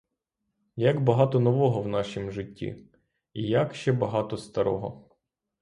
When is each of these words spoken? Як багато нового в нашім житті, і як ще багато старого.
Як 0.75 0.99
багато 1.03 1.39
нового 1.39 1.81
в 1.81 1.87
нашім 1.87 2.31
житті, 2.31 2.85
і 3.33 3.43
як 3.43 3.75
ще 3.75 3.91
багато 3.91 4.37
старого. 4.37 5.07